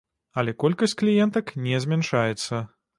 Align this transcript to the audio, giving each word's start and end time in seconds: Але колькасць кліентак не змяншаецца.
Але 0.41 0.55
колькасць 0.63 0.97
кліентак 1.03 1.55
не 1.69 1.85
змяншаецца. 1.87 2.67